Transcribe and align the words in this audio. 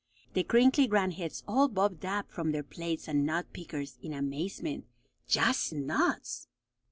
The 0.33 0.41
crinkly 0.43 0.87
grandheads 0.87 1.43
all 1.47 1.67
bobbed 1.67 2.07
up 2.07 2.31
from 2.31 2.51
their 2.53 2.63
plates 2.63 3.07
and 3.07 3.23
nut 3.23 3.53
pickers 3.53 3.99
in 4.01 4.13
amazement. 4.15 4.85
Just 5.27 5.73
nuts! 5.73 6.47